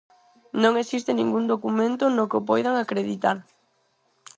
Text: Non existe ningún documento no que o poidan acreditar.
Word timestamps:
Non 0.63 0.73
existe 0.83 1.11
ningún 1.19 1.45
documento 1.53 2.03
no 2.15 2.27
que 2.29 2.37
o 2.39 2.45
poidan 2.49 2.75
acreditar. 2.77 3.37